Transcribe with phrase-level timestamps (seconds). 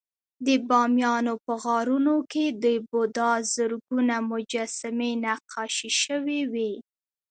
[0.45, 6.71] د بامیانو په غارونو کې د بودا زرګونه مجسمې نقاشي شوې وې